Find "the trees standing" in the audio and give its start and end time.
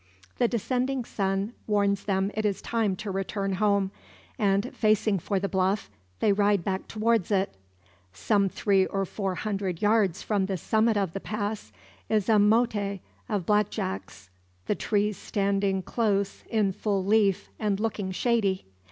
14.65-15.83